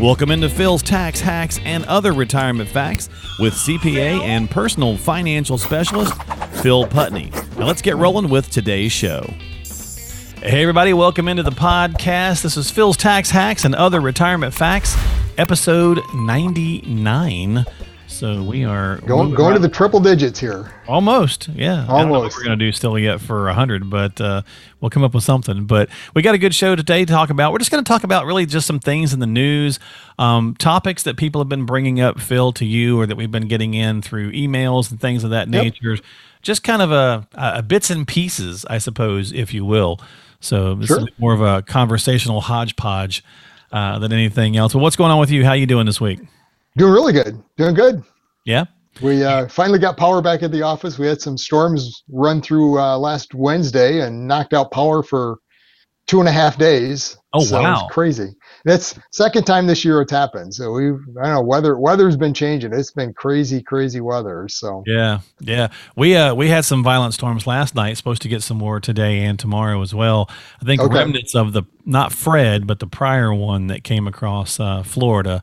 [0.00, 3.08] Welcome into Phil's Tax Hacks and Other Retirement Facts
[3.38, 6.20] with CPA and personal financial specialist
[6.62, 7.30] Phil Putney.
[7.56, 9.22] Now let's get rolling with today's show.
[10.42, 12.42] Hey, everybody, welcome into the podcast.
[12.42, 14.96] This is Phil's Tax Hacks and Other Retirement Facts,
[15.38, 17.64] episode 99.
[18.12, 20.70] So we are going going to the triple digits here.
[20.86, 21.84] Almost, yeah.
[21.88, 22.36] I don't know what Almost.
[22.36, 24.42] we're going to do still yet for 100, but uh,
[24.80, 25.64] we'll come up with something.
[25.64, 27.52] But we got a good show today to talk about.
[27.52, 29.80] We're just going to talk about really just some things in the news,
[30.18, 33.48] um, topics that people have been bringing up, Phil, to you, or that we've been
[33.48, 35.64] getting in through emails and things of that Yep.
[35.64, 35.98] nature.
[36.42, 39.98] Just kind of a, a bits and pieces, I suppose, if you will.
[40.38, 41.00] So this Sure.
[41.00, 43.24] is more of a conversational hodgepodge
[43.72, 44.74] uh, than anything else.
[44.74, 45.44] But what's going on with you?
[45.44, 46.20] How you doing this week?
[46.76, 47.42] Doing really good.
[47.56, 48.02] Doing good.
[48.44, 48.64] Yeah.
[49.02, 50.98] We uh, finally got power back at the office.
[50.98, 55.38] We had some storms run through uh, last Wednesday and knocked out power for
[56.06, 57.16] two and a half days.
[57.32, 57.84] Oh, so wow.
[57.84, 58.34] It's crazy.
[58.64, 60.54] That's second time this year it's happened.
[60.54, 62.74] So we've I don't know weather weather's been changing.
[62.74, 64.46] It's been crazy crazy weather.
[64.50, 65.68] So Yeah, yeah.
[65.96, 67.96] We uh we had some violent storms last night.
[67.96, 70.28] Supposed to get some more today and tomorrow as well.
[70.60, 70.94] I think Okay.
[70.94, 75.42] remnants of the not Fred, but the prior one that came across uh, Florida.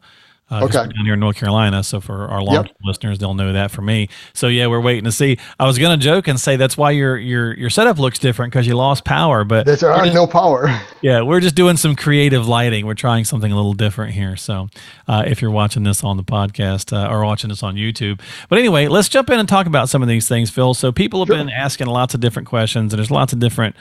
[0.52, 0.74] Uh, Okay.
[0.74, 1.84] down here in North Carolina.
[1.84, 2.76] So for our long Yep.
[2.84, 4.10] listeners, they'll know that for me.
[4.34, 5.38] So yeah, we're waiting to see.
[5.60, 8.66] I was gonna joke and say that's why your your your setup looks different because
[8.66, 10.68] you lost power, but uh, just- no power.
[11.02, 12.86] yeah, we're just doing some creative lighting.
[12.86, 14.36] We're trying something a little different here.
[14.36, 14.70] So,
[15.08, 18.20] uh, if you're watching this on the podcast uh, or watching this on YouTube,
[18.50, 20.74] but anyway, let's jump in and talk about some of these things, Phil.
[20.74, 21.38] So, people have Sure.
[21.38, 23.76] been asking lots of different questions, and there's lots of different,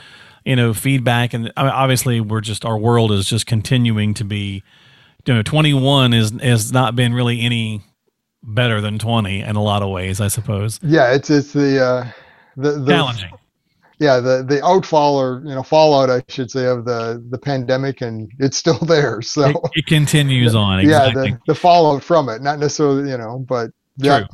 [0.45, 1.33] you know, feedback.
[1.33, 4.63] And I mean, obviously, we're just our world is just continuing to be,
[5.29, 7.83] you know, 21 is has not been really any
[8.43, 10.81] better than 20 in a lot of ways, I suppose.
[10.83, 12.11] yeah, it's it's the uh,
[12.57, 13.31] the, the Challenging.
[14.01, 18.01] yeah the the outfall or you know fallout I should say of the the pandemic
[18.01, 19.21] and it's still there.
[19.23, 20.85] So It, it continues on.
[20.89, 24.29] yeah the, the fallout from it not necessarily you know but yeah True.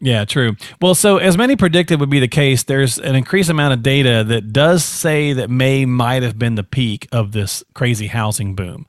[0.00, 0.54] Yeah, true.
[0.80, 4.22] Well, so as many predicted would be the case, there's an increased amount of data
[4.28, 8.86] that does say that May might have been the peak of this crazy housing boom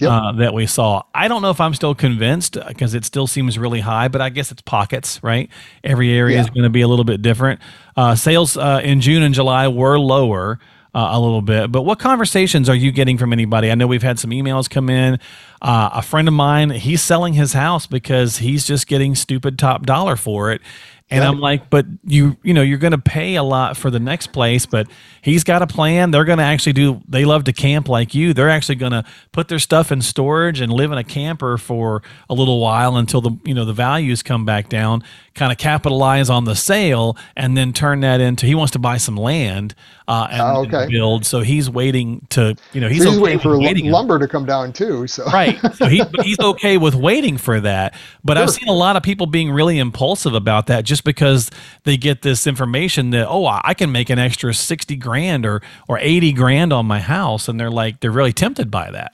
[0.00, 0.10] Yep.
[0.10, 1.02] uh, that we saw.
[1.14, 4.30] I don't know if I'm still convinced because it still seems really high, but I
[4.30, 5.50] guess it's pockets, right?
[5.84, 7.60] Every area is going to be a little bit different.
[7.96, 10.58] Uh, sales uh, in June and July were lower.
[10.92, 13.70] Uh, a little bit, but what conversations are you getting from anybody?
[13.70, 15.20] I know we've had some emails come in.
[15.62, 19.86] Uh, a friend of mine, he's selling his house because he's just getting stupid top
[19.86, 20.60] dollar for it.
[21.10, 21.24] And.
[21.24, 24.28] I'm like, but you, you know, you're going to pay a lot for the next
[24.28, 24.86] place, but
[25.22, 26.12] he's got a plan.
[26.12, 28.32] They're going to actually do, they love to camp like you.
[28.32, 32.02] They're actually going to put their stuff in storage and live in a camper for
[32.28, 35.02] a little while until the, you know, the values come back down,
[35.34, 38.96] kind of capitalize on the sale and then turn that into, he wants to buy
[38.96, 39.74] some land
[40.06, 41.26] uh, and, Oh, and build.
[41.26, 43.90] So he's waiting to, you know, he's, so he's okay waiting for waiting.
[43.90, 45.58] lumber to come down too so right.
[45.74, 47.94] So he, but he's okay with waiting for that.
[48.24, 51.50] But I've seen a lot of people being really impulsive about that just because
[51.84, 55.98] they get this information that, oh, I can make an extra 60 grand or, or
[55.98, 57.48] 80 grand on my house.
[57.48, 59.12] And they're like, they're really tempted by that.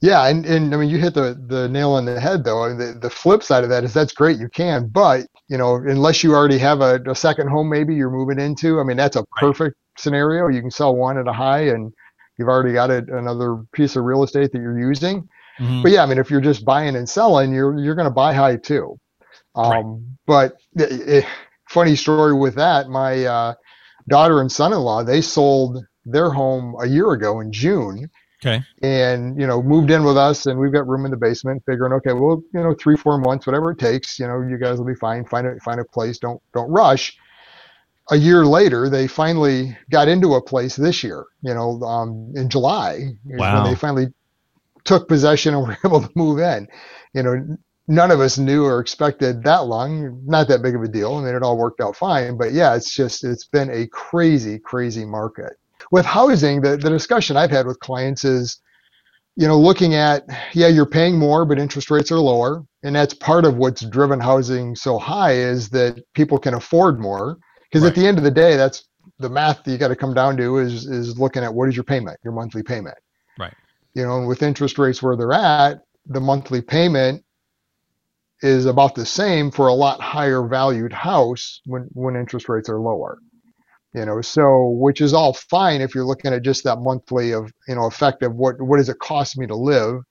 [0.00, 2.64] Yeah, and, and I mean you hit the, the nail on the head though.
[2.64, 5.76] And the, the flip side of that is that's great, you can, but you know,
[5.76, 9.16] unless you already have a, a second home maybe you're moving into, I mean that's
[9.16, 10.48] a perfect scenario.
[10.48, 11.92] You can sell one at a high and
[12.38, 15.28] you've already got a, another piece of real estate that you're using.
[15.58, 15.82] Mhm.
[15.82, 18.56] But yeah, I mean if you're just buying and selling, you're you're gonna buy high
[18.56, 18.98] too.
[19.54, 19.86] Um Right.
[20.26, 21.22] but eh, eh,
[21.68, 23.54] funny story with that, my uh,
[24.08, 28.10] daughter and son-in-law, they sold their home a year ago in June
[28.42, 28.64] Okay.
[28.82, 31.92] and you know moved in with us and we've got room in the basement figuring
[31.92, 34.86] okay well you know three four months whatever it takes you know you guys will
[34.86, 37.14] be fine find a find a place don't don't rush
[38.10, 42.48] a year later they finally got into a place this year you know um, in
[42.48, 43.52] july Wow.
[43.52, 44.06] when they finally
[44.84, 46.66] took possession and were able to move in
[47.14, 47.56] you know
[47.90, 51.22] none of us knew or expected that long not that big of a deal i
[51.22, 55.04] mean it all worked out fine but yeah it's just it's been a crazy crazy
[55.04, 55.54] market
[55.90, 58.60] with housing the, the discussion i've had with clients is
[59.36, 60.24] you know looking at
[60.54, 64.20] yeah you're paying more but interest rates are lower and that's part of what's driven
[64.20, 67.88] housing so high is that people can afford more because Right.
[67.90, 68.86] at the end of the day that's
[69.18, 71.76] the math that you got to come down to is is looking at what is
[71.76, 72.96] your payment your monthly payment
[73.38, 73.54] Right.
[73.94, 77.24] you know and with interest rates where they're at the monthly payment
[78.42, 82.80] is about the same for a lot higher valued house when when interest rates are
[82.80, 83.18] lower
[83.94, 87.52] you know so which is all fine if you're looking at just that monthly of
[87.66, 90.02] you know effect of what what does it cost me to live?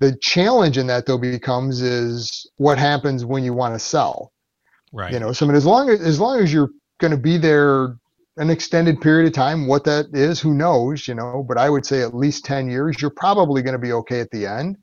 [0.00, 4.32] The challenge in that though becomes is what happens when you want to sell.
[4.92, 5.12] Right.
[5.12, 7.36] you know so I mean, as long as as long as you're going to be
[7.36, 7.96] there
[8.38, 11.84] an extended period of time what that is who knows you know but i would
[11.84, 14.78] say at least 10 years you're probably going to be okay at the end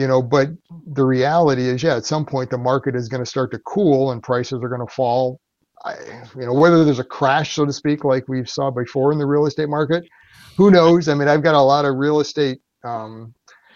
[0.00, 0.48] you know, but
[0.86, 4.12] the reality is, yeah, at some point the market is going to start to cool
[4.12, 5.38] and prices are going to fall.
[5.84, 5.94] I,
[6.36, 9.26] you know, whether there's a crash, so to speak, like we saw before in the
[9.26, 10.08] real estate market,
[10.56, 11.06] who knows?
[11.08, 13.34] I mean, I've got a lot of real estate um,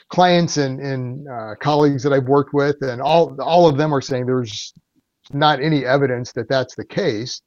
[0.08, 4.00] clients and, and uh, colleagues that I've worked with, and all all of them are
[4.00, 4.72] saying there's
[5.34, 7.42] not any evidence that that's the case.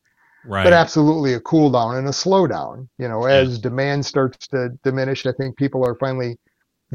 [0.46, 0.64] Right.
[0.64, 2.88] But absolutely a cool down and a slowdown.
[3.00, 3.62] You know, as yeah.
[3.64, 6.38] demand starts to diminish, I think people are finally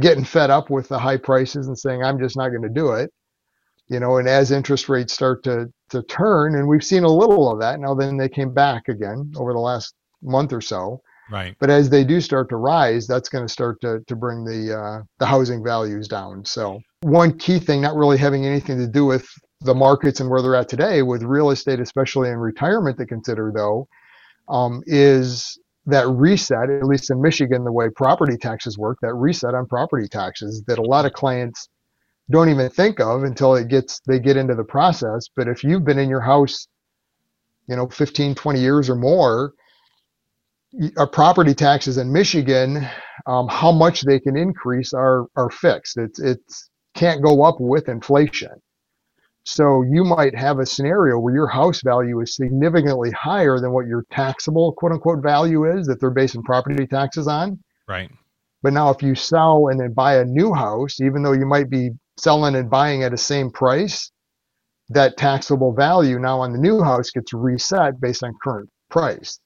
[0.00, 2.92] getting fed up with the high prices and saying, I'm just not going to do
[2.92, 3.10] it.
[3.88, 7.50] You know, and as interest rates start to to turn, and we've seen a little
[7.50, 11.02] of that now, then they came back again over the last month or so.
[11.30, 11.54] Right.
[11.58, 14.78] But as they do start to rise, that's going to start to to bring the
[14.78, 16.44] uh, the housing values down.
[16.44, 19.26] So one key thing, not really having anything to do with
[19.60, 23.52] the markets and where they're at today, with real estate, especially in retirement, to consider
[23.54, 23.88] though,
[24.48, 29.54] um, is that reset, at least in Michigan, the way property taxes work, that reset
[29.54, 31.68] on property taxes that a lot of clients
[32.30, 35.26] don't even think of until it gets they get into the process.
[35.34, 36.68] But if you've been in your house,
[37.68, 39.52] you know, 15, 20 years or more,
[40.96, 42.88] our property taxes in Michigan,
[43.26, 45.98] um, how much they can increase are are fixed.
[45.98, 48.50] It's it's can't go up with inflation.
[49.44, 53.86] So you might have a scenario where your house value is significantly higher than what
[53.86, 57.58] your taxable quote unquote value is that they're basing property taxes on.
[57.88, 58.10] Right.
[58.62, 61.68] But now if you sell and then buy a new house, even though you might
[61.68, 64.12] be selling and buying at the same price,
[64.90, 69.40] that taxable value now on the new house gets reset based on current price.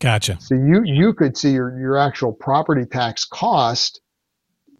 [0.00, 0.38] Gotcha.
[0.40, 4.00] So you you could see your, your actual property tax cost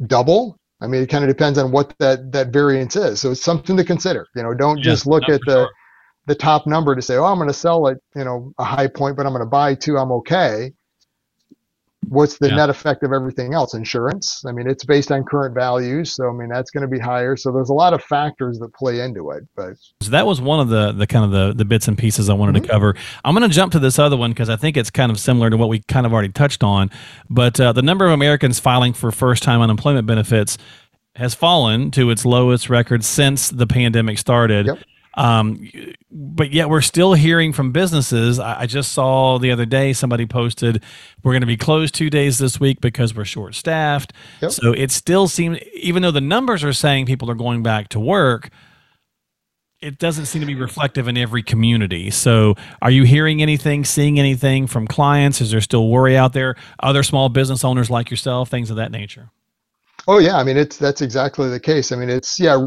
[0.06, 3.20] double I mean, it kind of depends on what that that variance is.
[3.20, 4.26] So it's something to consider.
[4.34, 5.70] You know, don't just look at the sure.
[6.26, 8.88] the top number to say, oh, I'm going to sell at you know a high
[8.88, 9.96] point, but I'm going to buy too.
[9.96, 10.72] I'm okay.
[12.08, 12.56] What's the yeah.
[12.56, 13.74] net effect of everything else?
[13.74, 14.44] Insurance.
[14.46, 17.36] I mean, it's based on current values, so I mean that's going to be higher.
[17.36, 19.44] So there's a lot of factors that play into it.
[19.54, 22.28] But so that was one of the the kind of the the bits and pieces
[22.28, 22.64] I wanted mm-hmm.
[22.64, 22.96] to cover.
[23.24, 25.48] I'm going to jump to this other one because I think it's kind of similar
[25.50, 26.90] to what we kind of already touched on.
[27.30, 30.58] But uh, the number of Americans filing for first time unemployment benefits
[31.16, 34.66] has fallen to its lowest record since the pandemic started.
[34.66, 34.78] Yep.
[35.14, 35.68] Um,
[36.10, 38.38] but yet we're still hearing from businesses.
[38.38, 40.82] I, I just saw the other day somebody posted
[41.22, 44.12] we're going to be closed two days this week because we're short staffed.
[44.40, 44.50] Yep.
[44.52, 48.00] So it still seems, even though the numbers are saying people are going back to
[48.00, 48.50] work,
[49.82, 52.10] it doesn't seem to be reflective in every community.
[52.10, 55.40] So, are you hearing anything, seeing anything from clients?
[55.40, 56.54] Is there still worry out there?
[56.80, 59.30] Other small business owners like yourself, things of that nature?
[60.08, 61.92] Oh yeah, I mean it's that's exactly the case.
[61.92, 62.66] I mean it's yeah,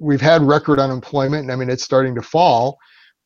[0.00, 2.78] we've had record unemployment, and I mean it's starting to fall,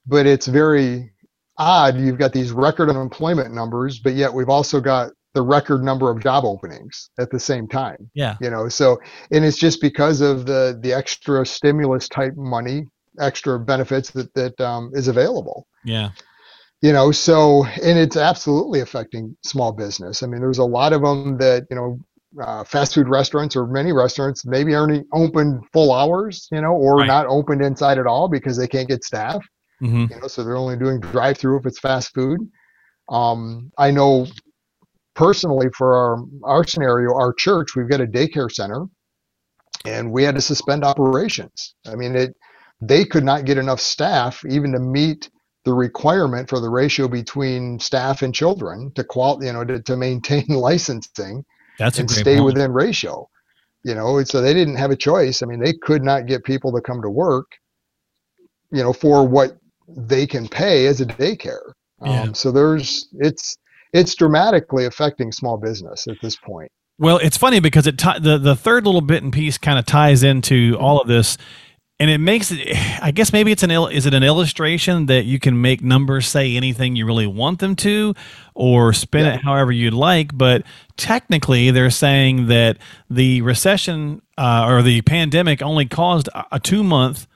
[0.06, 1.10] but it's very
[1.56, 1.98] odd.
[1.98, 6.20] You've got these record unemployment numbers, but yet we've also got the record number of
[6.22, 8.10] job openings at the same time.
[8.14, 8.98] Yeah, you know, so
[9.30, 12.84] and it's just because of the the extra stimulus type money,
[13.20, 15.66] extra benefits that that um, is available.
[15.84, 16.10] Yeah
[16.80, 21.02] you know so and it's absolutely affecting small business i mean there's a lot of
[21.02, 21.98] them that you know
[22.40, 26.98] uh, fast food restaurants or many restaurants maybe only open full hours, you know, or
[26.98, 27.06] right.
[27.06, 29.44] not opened inside at all because they can't get staff.
[29.82, 30.12] Mm-hmm.
[30.12, 32.40] You know, so they're only doing drive-through if it's fast food.
[33.08, 34.26] Um, I know
[35.14, 38.86] personally for our our scenario, our church, we've got a daycare center,
[39.84, 41.74] and we had to suspend operations.
[41.86, 42.36] I mean, it
[42.80, 45.30] they could not get enough staff even to meet
[45.64, 49.96] the requirement for the ratio between staff and children to qual you know to, to
[49.96, 51.44] maintain licensing
[51.78, 52.44] that's and stay point.
[52.44, 53.28] within ratio.
[53.84, 55.42] You know, so they didn't have a choice.
[55.42, 57.46] I mean, they could not get people to come to work,
[58.72, 59.56] you know, for what
[59.88, 61.72] they can pay as a daycare.
[62.02, 62.22] Yeah.
[62.22, 63.56] Um, so there's it's
[63.92, 66.70] it's dramatically affecting small business at this point.
[66.98, 69.86] Well, it's funny because it t- the the third little bit and piece kind of
[69.86, 71.38] ties into all of this
[72.00, 75.38] and it makes it i guess maybe it's an is it an illustration that you
[75.38, 78.14] can make numbers say anything you really want them to
[78.54, 79.34] or spin yeah.
[79.34, 80.62] it however you'd like but
[80.96, 82.76] technically they're saying that
[83.10, 87.26] the recession uh, or the pandemic only caused a two month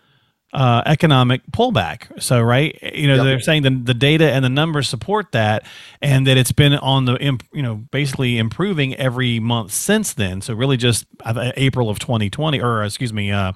[0.52, 2.20] uh, economic pullback.
[2.22, 3.24] So, right, you know, yep.
[3.24, 5.64] they're saying the, the data and the numbers support that,
[6.02, 10.42] and that it's been on the, you know, basically improving every month since then.
[10.42, 13.52] So, really, just April of 2020, or excuse me, uh,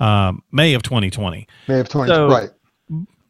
[0.00, 1.46] um, May of 2020.
[1.68, 2.50] May of 2020, so, right.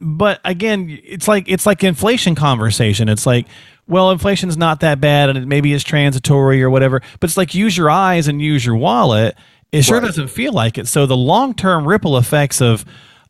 [0.01, 3.11] But again, it's like it's like inflation conversation.
[3.11, 3.47] It's like,
[3.87, 7.03] well, inflation's not that bad, and it maybe it's transitory or whatever.
[7.19, 9.37] But it's like use your eyes and use your wallet.
[9.73, 10.07] It sure right.
[10.07, 10.89] doesn't feel like it.
[10.89, 12.87] So the long term ripple effects of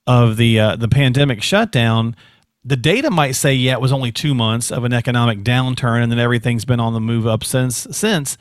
[0.07, 2.15] of the uh, the pandemic shutdown
[2.63, 6.13] the data might say yeah it was only two months of an economic downturn and
[6.13, 8.37] then everything's been on the move up since since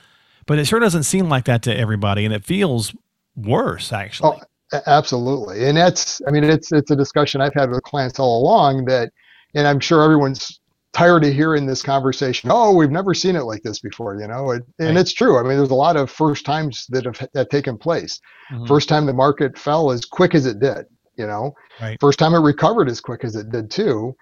[0.45, 2.93] but it sure doesn't seem like that to everybody and it feels
[3.35, 4.39] worse actually.
[4.41, 4.41] Oh,
[4.85, 5.65] absolutely.
[5.65, 9.11] And that's, I mean, it's, it's a discussion I've had with clients all along that,
[9.55, 10.59] and I'm sure everyone's
[10.91, 12.49] tired of hearing this conversation.
[12.51, 14.97] Oh, we've never seen it like this before, you know, it, and right.
[14.97, 15.37] it's true.
[15.37, 18.19] I mean, there's a lot of first times that have, that taken place.
[18.51, 18.65] Mm-hmm.
[18.65, 20.85] First time the market fell as quick as it did,
[21.15, 21.97] you know, right.
[21.99, 24.15] first time it recovered as quick as it did too.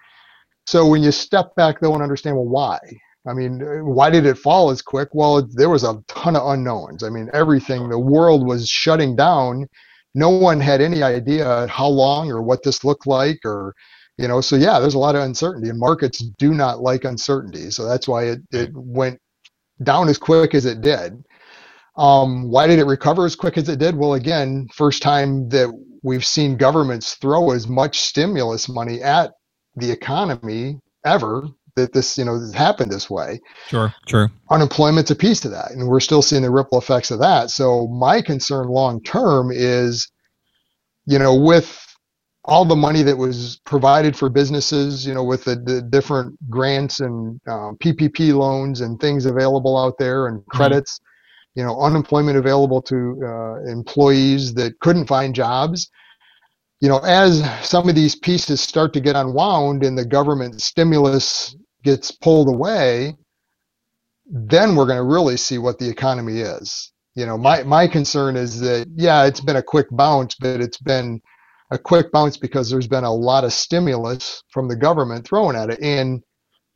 [0.66, 2.78] So when you step back though and understand, well, why?
[3.26, 5.08] I mean, why did it fall as quick?
[5.12, 7.02] Well, there was a ton of unknowns.
[7.02, 9.68] I mean, everything, the world was shutting down.
[10.14, 13.74] No one had any idea how long or what this looked like or,
[14.16, 17.70] you know, so yeah, there's a lot of uncertainty and markets do not like uncertainty.
[17.70, 19.20] So that's why it, it went
[19.82, 21.22] down as quick as it did.
[21.96, 23.96] Um, why did it recover as quick as it did?
[23.96, 25.68] Well, again, first time that
[26.02, 29.32] we've seen governments throw as much stimulus money at
[29.76, 33.40] the economy ever that this you know happened this way.
[33.68, 34.30] Sure, sure.
[34.50, 37.50] Unemployment's a piece of that, and we're still seeing the ripple effects of that.
[37.50, 40.10] So my concern long term is,
[41.06, 41.84] you know, with
[42.44, 47.00] all the money that was provided for businesses, you know, with the, the different grants
[47.00, 50.56] and um, PPP loans and things available out there and mm-hmm.
[50.56, 51.60] credits, mm-hmm.
[51.60, 55.90] you know, unemployment available to uh, employees that couldn't find jobs
[56.80, 61.56] you know, as some of these pieces start to get unwound and the government stimulus
[61.82, 63.16] gets pulled away,
[64.26, 66.92] then we're going to really see what the economy is.
[67.14, 70.78] You know, my, my concern is that, yeah, it's been a quick bounce, but it's
[70.78, 71.20] been
[71.70, 75.70] a quick bounce because there's been a lot of stimulus from the government thrown at
[75.70, 75.80] it.
[75.80, 76.22] And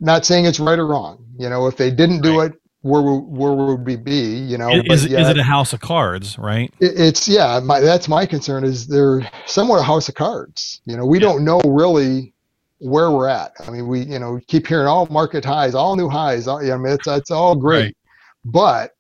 [0.00, 1.24] not saying it's right or wrong.
[1.38, 2.50] You know, if they didn't do right.
[2.50, 4.36] it, where where would we be?
[4.36, 6.74] You know, is, is it a house of cards, right?
[6.80, 7.60] It, it's yeah.
[7.62, 10.82] My, that's my concern is they're somewhat a house of cards.
[10.84, 11.26] You know, we yeah.
[11.26, 12.34] don't know really
[12.82, 13.52] where we're at.
[13.66, 16.48] I mean, we you know keep hearing all market highs, all new highs.
[16.48, 17.96] All, I mean, it's it's all great, right.
[18.44, 18.90] but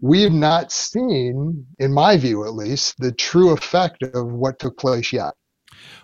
[0.00, 5.12] we've not seen, in my view at least, the true effect of what took place
[5.12, 5.34] yet.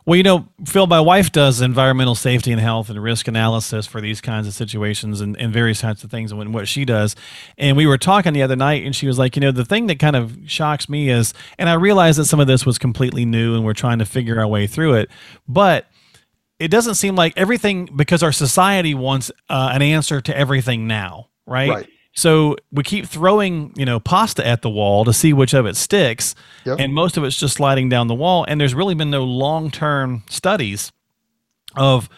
[0.04, 4.00] Well, you know, Phil, my wife does environmental safety and health and risk analysis for
[4.00, 7.14] these kinds of situations and, and various types of things and what she does.
[7.56, 9.86] And we were talking the other night and she was like, you know, the thing
[9.86, 13.24] that kind of shocks me is, and I realize that some of this was completely
[13.24, 15.08] new and we're trying to figure our way through it,
[15.46, 15.86] but
[16.62, 21.28] it doesn't seem like everything because our society wants uh, an answer to everything now,
[21.44, 21.68] right?
[21.68, 21.88] right.
[22.14, 25.76] So we keep throwing, you know, pasta at the wall to see which of it
[25.76, 26.78] sticks, yep.
[26.78, 28.44] and most of it's just sliding down the wall.
[28.46, 30.92] And there's really been no long-term studies
[31.74, 32.08] of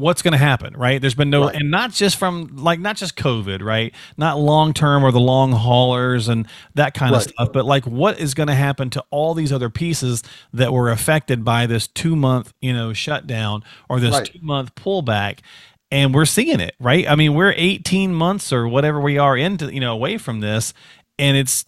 [0.00, 1.00] what's going to happen, right?
[1.00, 1.54] There's been no, right.
[1.54, 3.94] and not just from like not just COVID, right?
[4.16, 7.24] Not long term or the long haulers and that kind right.
[7.24, 10.72] of stuff, but like what is going to happen to all these other pieces that
[10.72, 14.26] were affected by this two month, you know, shutdown or this right.
[14.26, 15.40] two month pullback
[15.90, 17.08] and we're seeing it, right?
[17.08, 20.72] I mean, we're 18 months or whatever we are into, you know, away from this,
[21.18, 21.64] and it's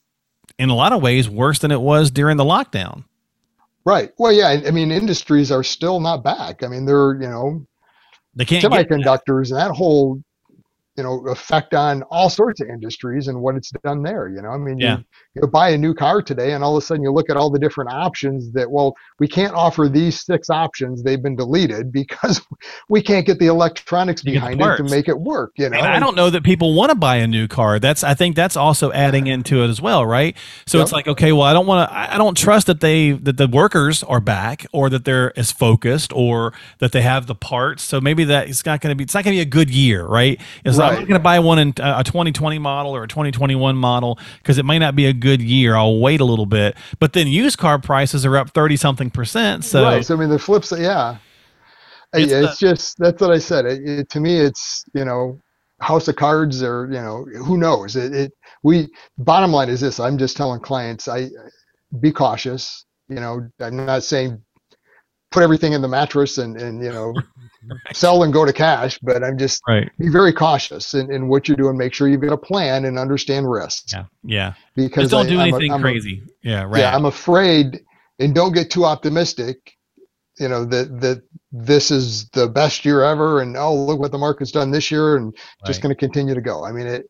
[0.58, 3.04] in a lot of ways worse than it was during the lockdown.
[3.84, 4.12] Right.
[4.16, 4.60] Well, yeah.
[4.66, 6.62] I mean, industries are still not back.
[6.62, 7.66] I mean, they're you know,
[8.34, 10.22] they can't semiconductors and that whole
[10.96, 14.50] you know effect on all sorts of industries and what it's done there you know?
[14.50, 14.98] I mean yeah.
[15.34, 17.36] you, you buy a new car today and all of a sudden you look at
[17.36, 21.02] all the different options that well we can't offer these six options.
[21.02, 22.40] They've been deleted because
[22.88, 25.78] we can't get the electronics you behind it to make it work you know?
[25.78, 27.78] And i don't know that people want to buy a new car.
[27.78, 30.36] That's i think that's also adding into it as well right?
[30.66, 30.84] So yep.
[30.84, 33.48] it's like okay well i don't want to i don't trust that they that the
[33.48, 37.82] workers are back or that they're as focused or that they have the parts.
[37.82, 39.70] So maybe that it's not going to be it's not going to be a good
[39.70, 40.40] year right?
[40.64, 40.92] It's right.
[40.92, 44.18] I'm not going to buy one in uh, a 2020 model or a 2021 model
[44.38, 45.76] because it might not be a good year.
[45.76, 46.76] I'll wait a little bit.
[46.98, 49.64] But then used car prices are up 30 something percent.
[49.64, 50.04] So, right.
[50.04, 51.16] so I mean, the flip side, yeah.
[52.12, 53.64] It's, it's the, just, that's what I said.
[53.64, 55.40] It, it, to me, it's, you know,
[55.80, 57.96] house of cards or, you know, who knows?
[57.96, 61.28] It, it, we, bottom line is this I'm just telling clients, I
[62.00, 62.84] be cautious.
[63.08, 64.40] You know, I'm not saying
[65.32, 67.14] put everything in the mattress and, and you know
[67.68, 67.96] right.
[67.96, 69.90] sell and go to cash but i'm just right.
[69.98, 72.98] be very cautious in, in what you're doing make sure you've got a plan and
[72.98, 76.62] understand risks yeah yeah because just don't I, do anything I'm a, crazy a, yeah
[76.62, 77.84] right yeah i'm afraid
[78.18, 79.76] and don't get too optimistic
[80.38, 84.18] you know that that this is the best year ever and oh look what the
[84.18, 85.66] market's done this year and right.
[85.66, 87.08] just going to continue to go i mean it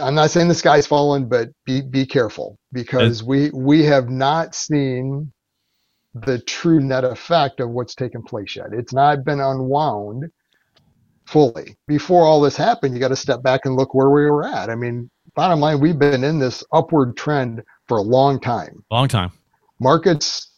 [0.00, 4.54] I'm not saying the sky's falling, but be be careful because we we have not
[4.54, 5.32] seen
[6.24, 8.72] the true net effect of what's taken place yet.
[8.72, 10.30] It's not been unwound
[11.26, 11.76] fully.
[11.86, 14.70] Before all this happened, you got to step back and look where we were at.
[14.70, 18.84] I mean, bottom line, we've been in this upward trend for a long time.
[18.90, 19.32] Long time.
[19.80, 20.50] Markets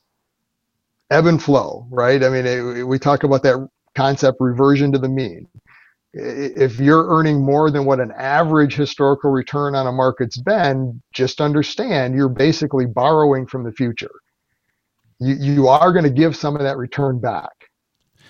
[1.10, 2.22] ebb and flow, right?
[2.22, 5.48] I mean, it, we talk about that concept reversion to the mean.
[6.12, 11.40] if you're earning more than what an average historical return on a market's been, just
[11.40, 14.10] understand you're basically borrowing from the future.
[15.20, 17.57] You, you are going to give some of that return back.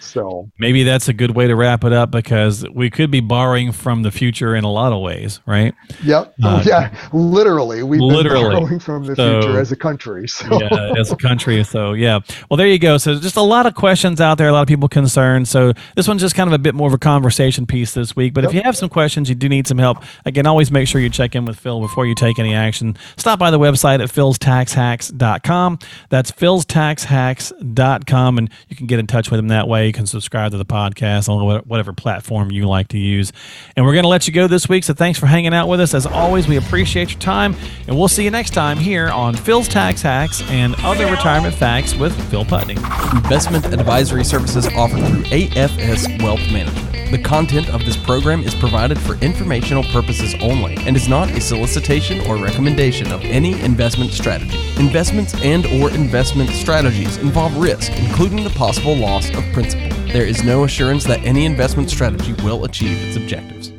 [0.00, 3.72] So maybe that's a good way to wrap it up because we could be borrowing
[3.72, 5.74] from the future in a lot of ways, right?
[6.04, 6.34] Yep.
[6.42, 6.94] Uh, yeah.
[7.12, 8.44] Literally, we've literally.
[8.44, 10.28] been borrowing from the so, future as a country.
[10.28, 10.60] So.
[10.60, 11.62] Yeah, as a country.
[11.64, 12.20] So yeah.
[12.48, 12.98] Well, there you go.
[12.98, 15.48] So just a lot of questions out there, a lot of people concerned.
[15.48, 18.34] So this one's just kind of a bit more of a conversation piece this week.
[18.34, 18.50] But yep.
[18.50, 20.02] if you have some questions, you do need some help.
[20.24, 22.96] Again, always make sure you check in with Phil before you take any action.
[23.16, 25.78] Stop by the website at philstaxhacks.com.
[26.08, 29.87] That's philstaxhacks.com, and you can get in touch with him that way.
[29.88, 33.32] You can subscribe to the podcast on whatever platform you like to use.
[33.74, 34.84] And we're going to let you go this week.
[34.84, 35.94] So thanks for hanging out with us.
[35.94, 37.56] As always, we appreciate your time.
[37.86, 41.94] And we'll see you next time here on Phil's Tax Hacks and Other Retirement Facts
[41.94, 42.76] with Phil Putney.
[43.14, 46.88] Investment advisory services offered through AFS Wealth Management.
[47.10, 51.40] The content of this program is provided for informational purposes only and is not a
[51.40, 54.58] solicitation or recommendation of any investment strategy.
[54.78, 59.77] Investments and or investment strategies involve risk, including the possible loss of principal.
[60.12, 63.77] There is no assurance that any investment strategy will achieve its objectives.